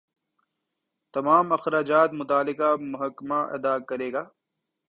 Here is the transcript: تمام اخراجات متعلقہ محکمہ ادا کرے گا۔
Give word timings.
تمام 1.13 1.51
اخراجات 1.51 2.09
متعلقہ 2.13 2.69
محکمہ 2.93 3.39
ادا 3.55 3.73
کرے 3.89 4.09
گا۔ 4.13 4.23